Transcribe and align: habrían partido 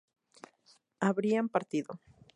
habrían 0.99 1.47
partido 1.47 1.99